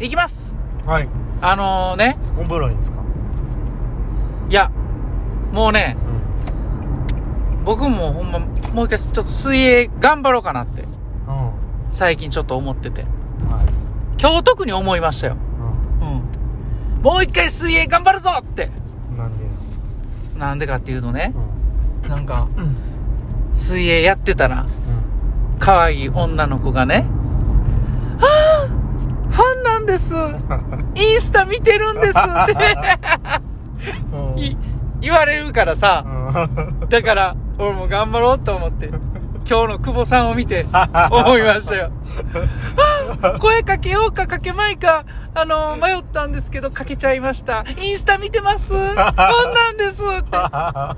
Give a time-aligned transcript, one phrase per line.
[0.00, 0.54] 行きます。
[0.86, 1.08] はい。
[1.40, 3.02] あのね、お風呂いいんですか？
[4.48, 4.70] いや、
[5.52, 5.96] もうね、
[7.58, 7.64] うん。
[7.64, 10.88] 僕もほんま、もう一回ちょっと水泳頑張ろうかなって、うん。
[11.90, 13.02] 最近ちょっと思ってて。
[13.02, 13.10] はい。
[14.20, 15.36] 今日特に思いましたよ。
[16.00, 17.02] ううん。
[17.02, 18.66] もう一回水泳頑張るぞって。
[19.12, 19.84] んなんでなんですか？
[20.38, 21.32] なんでかっていうとね
[22.04, 22.10] う、ん。
[22.10, 22.76] なんか、うん
[23.54, 25.58] 水泳やってたら、うん。
[25.60, 27.06] 可愛い女の子がね、
[29.94, 30.14] です
[30.94, 32.54] インスタ見てるんですって
[35.00, 36.10] 言われるからさ、う
[36.82, 40.66] んだから、俺も頑張ろうと思って、今日の久保さんを見て、
[41.10, 41.92] 思いましたよ。
[43.22, 47.64] あ 声かけようかかけまいか、あの、迷ったんですけど、かけちゃいました。
[47.78, 48.72] インスタ見てます？
[48.72, 50.38] ファンなんですって。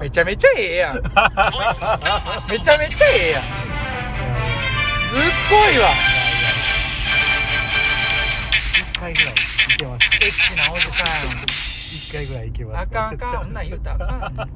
[0.01, 0.97] めちゃめちゃええやん。
[2.49, 3.43] めちゃめちゃええやん。
[3.43, 5.89] ずっこいわ。
[8.97, 11.07] 一回ぐらいいけますエッチなおじさん。
[11.45, 13.43] 一回ぐらいいけますあかんあかん。
[13.43, 14.51] そんなん言うたらあかん。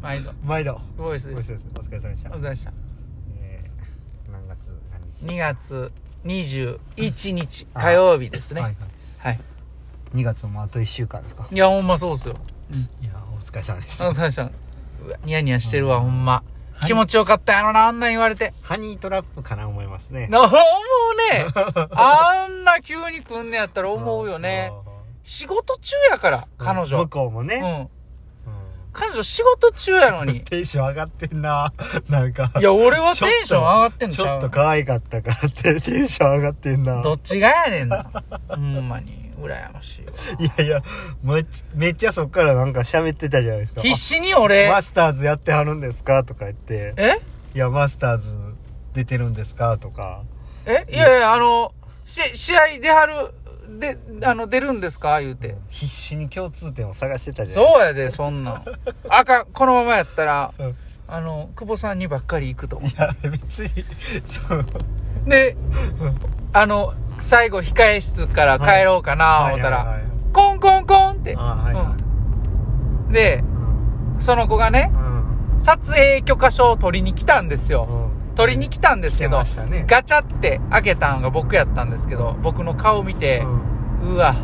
[0.00, 0.32] 毎度。
[0.44, 1.52] 毎度ボイスです。
[1.76, 2.72] お疲れ様でしたお疲れ様でした。
[3.40, 5.92] えー何月何日2月
[6.24, 8.60] 21日あ火曜日ですね。
[8.60, 8.76] ははいい。
[9.18, 9.40] はい
[10.14, 11.48] 2月もあと1週間ですか？
[11.50, 12.36] いや、ほんまそうっすよ。
[12.70, 12.78] うん。
[13.04, 16.44] いやお疲れ様でしあの、最初、うわニヤニヤしてるわ、うんほんま。
[16.76, 18.52] はい気持ちよかったやろな、あんなん言われて。
[18.62, 20.52] ハニートラップかな思いますねな、思う
[21.32, 21.46] ね。
[21.92, 24.72] あんな急に来んねやったら思うよね。
[25.22, 27.08] 仕事中やから、彼女向。
[27.08, 27.68] こうもね、うん。
[27.80, 27.88] うん
[28.94, 30.40] 彼女仕事中やのに。
[30.46, 31.72] テンション上がってんな
[32.08, 38.06] なんかいや、俺はテンション上がってんのちちゃうょっと可愛かったからってテンション上がってんなどっちがやねんな。
[38.48, 40.12] ほんまに、羨ましいわ。
[40.38, 40.82] いやいや
[41.22, 43.80] めっちめっちゃそっからなんか喋ってたじゃないですか。
[43.82, 46.94] 必死にあ俺、マスターズやってはるんですかとか言って。
[46.96, 47.20] え？
[47.54, 48.36] いやマスターズ
[48.94, 50.22] 出てるんですかとか。
[50.66, 50.86] え？
[50.90, 51.72] いやいや、あの、
[52.04, 53.34] し、試合出はる、
[53.78, 55.20] で、あの、出るんですか？
[55.20, 55.56] 言うて。
[55.68, 58.64] 必死に共通点を探してたじゃないそうやで、そんなん。
[59.08, 60.76] あかん、このままやったら、うん。
[61.06, 63.84] あの、久保さんにばっかり行くと思いや別に
[64.26, 64.64] そうう。
[65.26, 65.56] で、
[66.52, 69.86] あの、最後、控え室から帰ろうかな、思ったら、はい。
[69.86, 70.04] はいはい
[70.34, 71.36] コンコンコンって。
[71.38, 71.84] あはいはい。
[73.06, 73.12] うん。
[73.12, 74.20] で、うん。
[74.20, 75.62] その子がねう、ん。
[75.62, 77.86] 撮影許可証を取りに来たんですよ。
[77.88, 78.34] うん。
[78.34, 83.44] 取りに来たんですけど、ガチャって開けたんが僕やったんですけど、僕の顔見て、
[84.02, 84.34] うわ、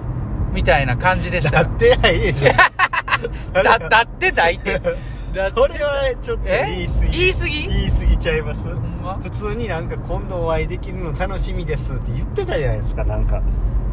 [0.52, 1.62] みたいな感じでした。
[1.62, 1.64] よ。
[1.64, 2.52] だってないでしょ。
[3.52, 4.80] だ、だってだいって。
[4.80, 7.18] それはちょっと言い過ぎ。
[7.18, 7.68] 言い過ぎ？
[7.68, 8.68] 言い過ぎちゃいます。
[8.68, 9.18] ほんま？
[9.22, 13.42] 普通になんか今度お会いできるの楽しみですって言ってたじゃないですかなんか。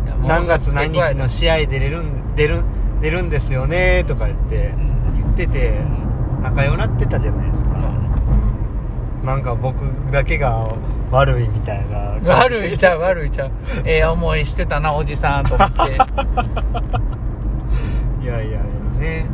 [0.05, 2.61] いやもう何月何日の試合出れるん出る
[3.01, 5.21] 出るんですよねとか言ってうん。
[5.21, 6.43] 言っててうん。
[6.43, 9.25] 仲良なってたじゃないですか、うん。
[9.25, 9.81] なんか僕
[10.11, 10.67] だけが
[11.11, 12.17] 悪いみたいな。
[12.23, 13.51] 悪いちゃう悪いちゃう。
[13.85, 15.77] ええ思いしてたなおじさんと思って。
[18.23, 18.59] いやいやいや
[18.99, 19.25] ね。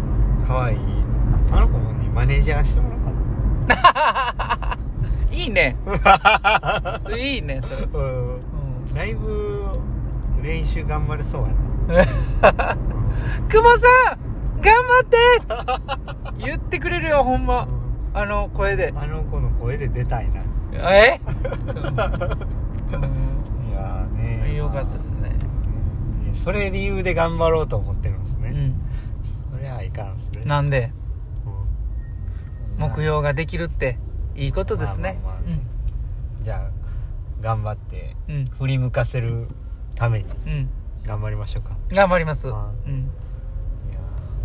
[0.47, 0.78] 可愛い。
[1.51, 3.03] あの子にマネージャーしてもらおう
[3.67, 4.78] か
[5.33, 5.75] いいね。
[7.17, 8.35] いいねそれ、なうん。
[8.35, 8.39] う
[8.91, 9.63] ん、だいぶ
[10.41, 12.03] 練習頑張れそうや
[12.53, 12.77] な、
[13.49, 15.17] 久保さん頑張って。
[16.45, 17.67] 言ってくれるよほんま。
[18.13, 18.94] あの声で。
[18.95, 20.41] あの子の声で出たいな。
[20.73, 21.25] え、い
[23.73, 24.55] やーね。
[24.55, 25.35] よかったですね。
[26.27, 26.35] うん。
[26.35, 28.75] それ理由で頑張ろうと思ってるんですね、うん。
[29.51, 30.44] それはいかんですね。
[30.45, 30.91] なんで？
[32.77, 32.83] うん。
[32.89, 33.97] 目標ができるって
[34.35, 35.19] いいことですね。
[35.23, 35.49] まあまあまあ。
[35.51, 35.59] ね
[36.41, 36.71] じゃあ
[37.41, 38.35] 頑張ってうん。
[38.35, 39.47] うん振り向かせる
[39.95, 40.69] ためにうん。
[41.05, 41.75] 頑張りましょうか。
[41.89, 42.95] 頑張ります、はうん、い
[43.94, 43.99] や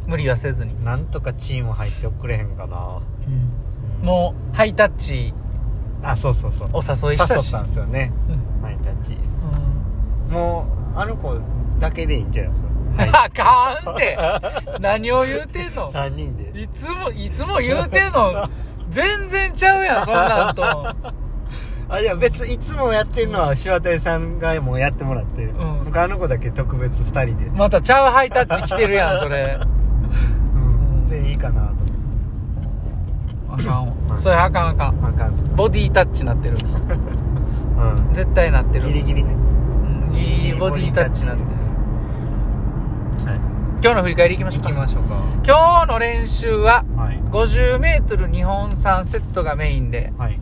[0.06, 3.00] 無理はせずに、ーなんとかチーム入ってくれへんかな、
[4.00, 4.04] うん。
[4.06, 5.32] もうハイタッチ
[6.02, 6.68] あそうそうそう。
[6.72, 7.46] お誘いしたし。
[7.46, 8.12] 誘ったんですよね。
[8.28, 8.62] うん。
[8.62, 9.16] ハイタッチ。
[10.26, 10.32] うん。
[10.32, 11.38] もうあの子
[11.78, 12.64] だけでいいんちゃいます？
[12.98, 14.18] あかんって。
[14.80, 15.90] 何を言うてんの？
[15.94, 16.60] 3人で。
[16.60, 18.48] いつもいつも言うてんの？
[18.90, 20.62] 全然ちゃうやんそんなんと。
[21.90, 25.84] あいや別にいつもやってるのは柴田さんがもうやってもらって、うん。
[25.84, 29.58] 僕あの子だけ特別2人で、またちゃうハイタッチ来てるやんそれ。
[30.54, 31.74] うん、でいいかなと。
[33.50, 34.16] あかんわ。
[34.16, 35.06] それあかんあかん。
[35.06, 35.34] あかん。
[35.56, 36.56] ボディタッチなってる。
[37.78, 38.14] うん。
[38.14, 38.84] 絶対なってる。
[38.86, 39.32] ギリギリね。
[39.32, 39.36] う
[40.10, 43.30] んギリギリボディタッチなってる。
[43.30, 43.47] はい
[43.80, 45.14] 今日の振り返りいきましょうか行きましょうか。
[45.46, 47.20] 今日の練習ははい。
[47.30, 50.40] 50m2 本3セットがメインではい。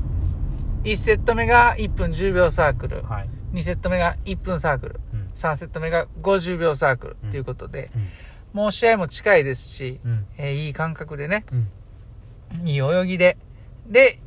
[0.84, 3.28] 1セット目が1分10秒サークルはい。
[3.52, 5.30] 2セット目が1分サークルうん。
[5.34, 7.30] 3セット目が50秒サークルうん。
[7.30, 8.08] ということで、うん。
[8.54, 10.26] もう試合も近いですし、うん。
[10.38, 11.56] えーいい感覚でね、う
[12.62, 12.66] ん。
[12.68, 13.36] いい泳ぎで、
[13.86, 14.18] で、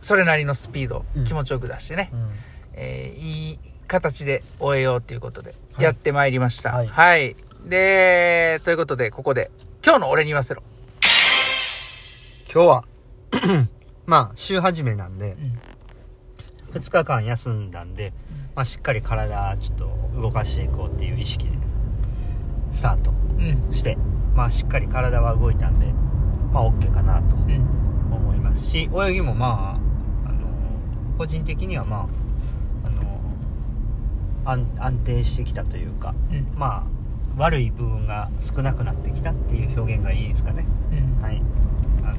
[0.00, 1.24] それなりのスピード、うん。
[1.24, 2.30] 気持ちよく出してね、うん。
[2.74, 5.84] えーいい形で終えようということで、はい。
[5.84, 6.72] やってまいりました。
[6.72, 6.86] は。
[6.86, 9.50] はいいで、ということで、ここで、
[9.84, 10.62] 今日の俺に言わせろ。
[12.52, 12.84] 今日は
[14.06, 18.12] まあ週始めなんでうん2日間休んだんで、
[18.54, 21.52] まあ、しっかり体ちょっと動かしていこうっていう意識で
[22.70, 23.72] スタートうん。
[23.72, 23.98] して、
[24.36, 25.86] まあ、しっかり体は動いたんで
[26.52, 27.54] まあ OK かなとうん。
[28.12, 29.80] 思いますし泳ぎもま
[30.24, 30.46] ああの
[31.18, 32.08] 個人的にはま
[32.84, 33.20] ああの
[34.44, 36.52] 安安定してきたというかうん。
[36.56, 36.93] まあ
[37.36, 40.64] 悪い部分が少なくなってきたっていう表現がいいですかね。
[40.92, 41.22] うん。
[41.22, 41.42] はい。
[42.02, 42.16] あの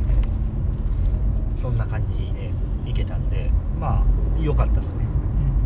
[1.55, 2.51] そんな感じで
[2.85, 5.07] いけたんでまあ良かったですね。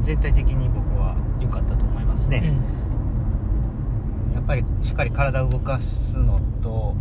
[0.04, 2.31] 全体的に僕は良かったと思いますうん。
[2.31, 2.54] ね、
[4.34, 6.95] やっぱりしっかり体を動かすのと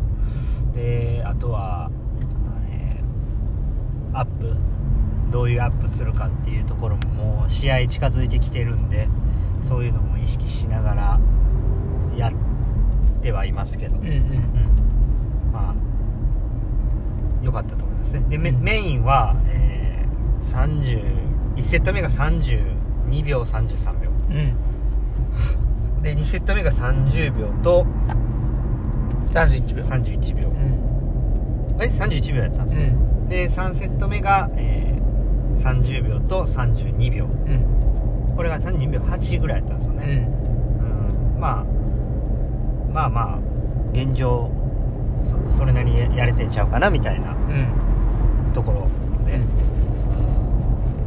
[0.72, 1.90] であとは、
[2.70, 4.56] えーアップ。
[5.30, 9.08] どういうアップするかっていうところももう試合近づいてきてるんで
[9.60, 11.20] そういうのも意識しながらや
[13.18, 14.06] ってはいますけど、うん。
[14.06, 14.12] うん。
[14.12, 15.74] うんまあ
[17.42, 26.02] 良かったと思いますねでメうんメインは、えー、31セット目が32秒33秒うん。
[26.02, 27.86] で2セット目が30秒と
[29.32, 29.82] 31秒。
[29.84, 31.76] 31秒うん。
[31.80, 33.28] え31秒やったんですよ、うん。
[33.28, 34.98] で3セット目が、えー
[35.58, 38.34] 30秒と32秒うん。
[38.36, 40.18] これが32秒8ぐらいやったんですようね、ん。
[41.34, 41.77] うんまあ
[42.92, 43.38] まあまあ
[43.92, 44.50] 現状
[45.50, 48.52] そそれなりにやれてんちゃうかなみたいなうん。
[48.52, 48.88] ところ
[49.26, 49.38] で、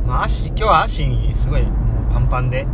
[0.06, 1.66] まあ、足今日は足すごい
[2.12, 2.66] パンパンで。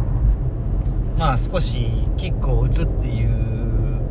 [1.17, 1.87] まあ少し
[2.17, 4.01] キックを打つっていう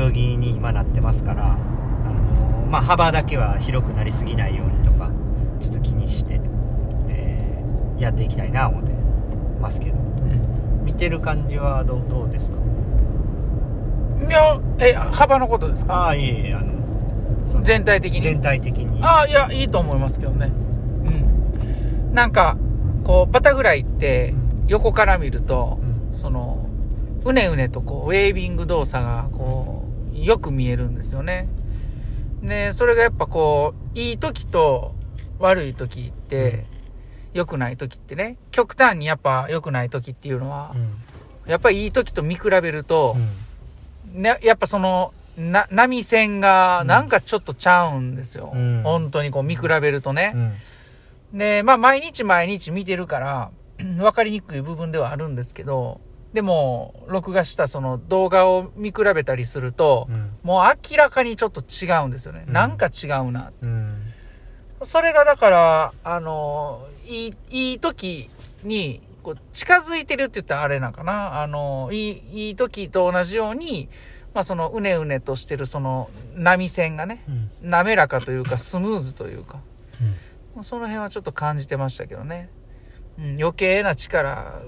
[0.00, 5.10] 泳ぎに今なってますから、あのまあ、幅だけは広くなりすぎないようにとか
[5.60, 6.40] ちょっと気にして、
[7.08, 8.92] えーやっていきたいな思って
[9.60, 9.96] ますけど。
[9.98, 10.00] う
[10.82, 10.84] ん。
[10.86, 12.59] 見てる感じはどうですか？
[14.28, 15.94] いや、え、幅のことですか？
[15.94, 18.20] ああいえいえあの全体的に？
[18.20, 19.02] 全体的に。
[19.02, 20.46] ああ、いや、いいと思いますけどね。
[21.04, 22.14] うん。
[22.14, 22.56] なんか、
[23.04, 24.34] こう、バタフライって、
[24.68, 25.78] 横から見ると
[26.12, 26.18] う、ん。
[26.18, 26.66] その、
[27.24, 29.84] うねうねとこう、ウェービング動作が、こ
[30.14, 31.48] う、よく見えるんですよね。
[32.42, 34.94] で、それがやっぱこう、いい時と
[35.38, 36.64] 悪い時って、
[37.34, 41.50] 良くない時ってね、極端にやっぱ良くない時っていうのはう、ん。
[41.50, 43.28] やっぱりいい時と見比べるとう、ん
[44.12, 48.52] ね、やっぱその、な、波線がなんかちょっとちゃうんですよ。
[48.54, 50.32] うん本当にこう見比べるとね。
[50.34, 50.52] うん
[51.32, 53.50] で、まあ毎日毎日見てるから、
[54.02, 56.00] わかりにくい部分ではあるんですけど、
[56.32, 62.44] でも、録画したその動画を見比べたりすると、うんもう明らかにちょっと違うんですよね。
[62.46, 63.52] うんなんか違うな。
[63.62, 63.96] うん
[64.82, 68.30] それがだから、あの、いい、いい時
[68.62, 71.42] に、こう近づいてるって言ったらあれなんかな。
[71.42, 73.88] あの、いい、いい時と同じように、
[74.34, 79.60] まあそのうねうねとしてるその波線がね、うん滑らかというかスムーズというか、
[80.56, 82.50] うんその辺はちょっと感じてましたけどね。
[83.18, 84.60] うん、余計な力、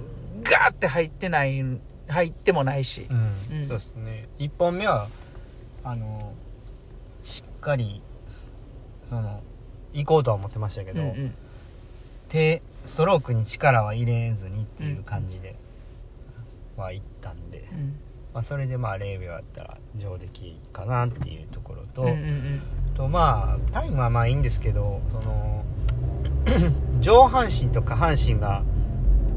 [0.43, 1.65] ガーって入ってない、
[2.09, 3.07] 入ってもないし。
[3.11, 5.09] うんうんそうですね1本目は
[5.85, 6.33] あの
[7.23, 8.03] しっかり
[9.09, 9.43] その
[9.93, 11.35] 行こうとは思ってましたけど、うんうん。
[12.33, 15.55] 手ストロークに力は入れずにっていう感じで、
[16.77, 17.97] は行ったんで、うん。
[18.33, 22.09] まあ、それでまあ0秒やったら上出来かなっていうところと、
[22.95, 25.65] とまあタイムはまあいいんですけどその
[27.01, 28.63] 上半身と下半身が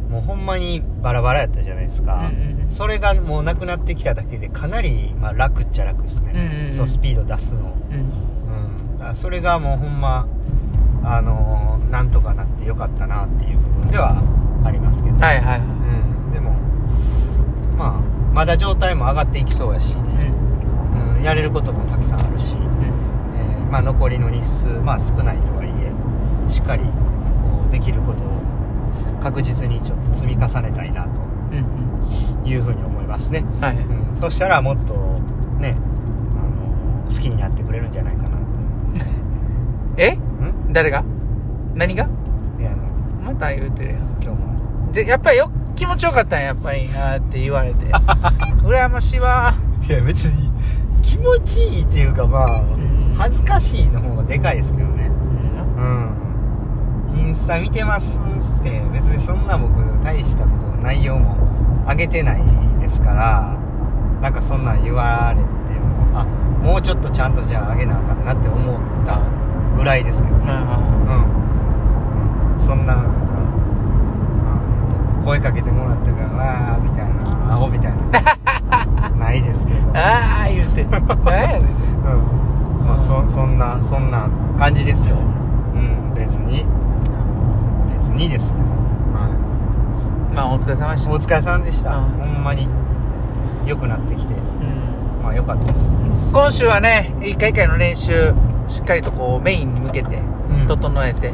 [0.10, 2.70] もうほんまにバラバラやったじゃないですか、うんうんうん。
[2.70, 6.74] それがもうなくなってきただけでかなりまあ楽っちゃ楽ですね、うんうんうん。
[6.74, 7.74] そうスピード出すの。
[7.92, 9.08] うん。
[9.08, 9.16] うん。
[9.16, 10.28] それがもうほんま
[11.04, 14.22] あのーなんとかなってよかったなっていう部分では
[14.66, 15.60] ありますけど、はいはい。
[15.62, 15.64] う
[16.30, 16.52] ん、でも
[17.78, 18.02] まあ
[18.34, 21.16] まだ状態も上がっていきそうやし、うん。
[21.18, 26.90] うん、やれることもたくさんあるし、えーまあ、残りの日数、まあ、少ないとはいえしっかりこ
[27.70, 28.28] うできることを
[29.24, 31.22] 確実にちょっと積み重ねたいなと
[32.46, 33.62] いうふうに思いますね、うん。
[33.62, 33.78] はい。
[33.78, 34.96] うん、そしたらもっと
[35.62, 35.78] ね、
[36.36, 38.36] あの好きになってくれるんじゃないかなと。
[39.96, 40.18] え？
[40.42, 40.74] うん？
[40.74, 41.06] 誰が？
[41.76, 42.08] 何が？
[42.58, 42.78] であの
[43.34, 44.02] また言うてるやん。
[44.22, 44.92] 今日も。
[44.94, 47.86] で、やっぱりよ、気持ちよかったんや、やっぱり、あーって言われて。
[48.64, 49.54] 羨ましいわ。
[49.88, 50.52] いや別に
[51.02, 53.14] 気持ちいいっていうかまあん。
[53.18, 55.12] 恥ずかしいの方がでかいですけどね。
[55.78, 56.16] うん。
[57.14, 57.20] うん。
[57.20, 58.20] インスタ見てます
[58.60, 59.72] って別にそんな僕
[60.04, 61.38] 大したこと内容も
[61.88, 62.42] 上げてない
[62.82, 63.56] ですから
[64.22, 66.26] なんかそんなん言われてもあ
[66.62, 69.20] もうちょっとちゃんとじゃあ上げなあかんなって思った
[69.78, 70.46] ぐらいですけどね。
[70.46, 71.26] まあうん、うん、
[72.66, 73.06] そんな
[75.24, 79.80] 声かけてもらったからわあみたいなアホみたいな ないですけど。
[79.94, 81.62] ああ言うて何やねん。
[82.82, 82.88] うん。
[82.88, 85.16] まあそそんなそんな感じですよ。
[85.76, 86.66] うん別に。
[87.94, 88.66] 別にですけど、
[89.20, 89.30] は
[90.34, 91.12] まあお疲れ様でい、した。
[91.12, 92.34] お疲れさんでした、うん。
[92.34, 92.68] ほんまに。
[93.68, 94.34] 良くなってきて。
[94.34, 95.24] うん。
[95.24, 95.92] まあ良かったです。
[96.34, 98.34] 今週はね一回一回の練習
[98.68, 100.18] しっかりとこうメインに向けて。
[100.18, 100.35] うん
[100.68, 101.34] 整えて、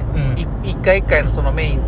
[0.63, 1.81] 一回一回のそのメイン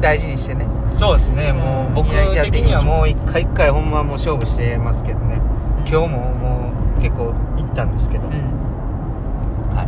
[0.00, 0.66] 大事にしてね。
[0.92, 1.52] そうですね。
[1.52, 5.34] もう僕的にはもう一回一回ほんまもう勝負してますけどね。
[5.36, 5.38] う
[5.84, 5.88] ん。
[5.88, 8.32] 今日ももう結構行ったんですけど、うん。
[8.32, 9.86] はい。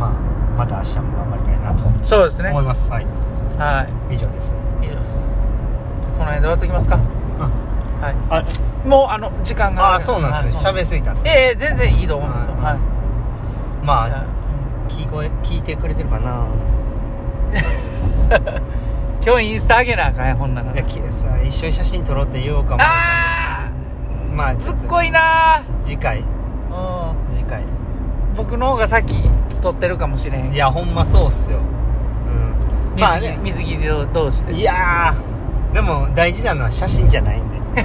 [0.00, 0.12] まあ
[0.56, 2.50] また明日も頑張りたいなとそうですね。
[2.50, 2.90] 思います。
[2.90, 3.06] はい。
[3.58, 4.14] はい。
[4.14, 4.56] 以上です。
[4.82, 5.34] 以上です。
[6.16, 6.98] この辺で終わっておきますか？
[8.00, 8.14] はい。
[8.30, 8.44] あ
[8.86, 10.60] もうあの時間があそうなんですね。
[10.62, 11.30] はい喋りすぎたんですね。
[11.30, 12.54] ええ全然いいと思うんですよ。
[12.54, 12.78] はい。
[13.84, 14.24] まあ
[14.88, 16.46] 聞こえ聞いてくれてるかな？
[19.24, 20.72] 今日インスタ上げなあかんやほんなら。
[20.72, 22.82] いやきさ一緒に写真撮ろうって言おうかも。
[22.82, 22.86] あ
[23.66, 23.70] あ
[24.34, 24.80] まあちょっと。
[24.80, 26.20] すっごいな次回。
[26.20, 27.34] うん。
[27.34, 27.62] 次回。
[28.36, 29.28] 僕の方が先
[29.60, 30.52] 撮ってるかもしれへん。
[30.52, 31.58] いやほんまそうっすよ。
[31.58, 32.94] うん。
[32.96, 33.38] 水着,、まあね。
[33.42, 37.84] 水着で同士でいやーでも大事なのは写真じゃないんで。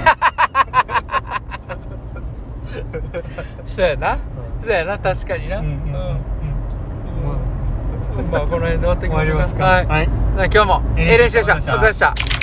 [3.66, 4.16] そうやな、
[4.62, 5.58] そうやな確かにな。
[5.58, 5.76] うんうんうん。
[5.76, 6.33] うん
[8.30, 9.64] まあこの辺で終わっていきますか。
[9.64, 10.24] はい、はい。
[10.36, 12.33] 今日もええ練習でしたお疲れ様でした